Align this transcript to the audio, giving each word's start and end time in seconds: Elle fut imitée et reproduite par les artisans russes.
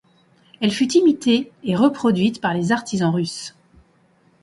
Elle 0.61 0.71
fut 0.71 0.91
imitée 0.97 1.51
et 1.63 1.75
reproduite 1.75 2.41
par 2.41 2.55
les 2.55 2.71
artisans 2.71 3.13
russes. 3.13 3.53